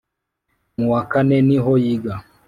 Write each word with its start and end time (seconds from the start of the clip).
Mu 0.77 0.85
wa 0.93 1.01
kane 1.11 1.37
niho 1.47 1.71
yiga 1.83 2.13